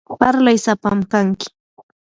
parlay 0.21 0.57
sapam 0.65 0.99
kanki. 1.11 1.47